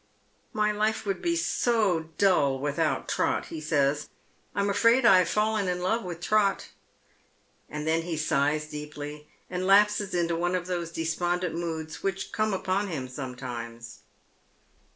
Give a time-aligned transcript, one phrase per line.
[0.51, 4.09] "My life would be so dull without Trot," he eays.
[4.55, 6.69] "I'm afraid I have fallen in love with Trot."
[7.69, 12.51] And then he eighs deeply, and lapses into one of those despondent moods which come
[12.51, 13.99] upon him sometimes.